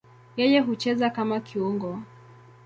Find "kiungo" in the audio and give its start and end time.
1.39-1.99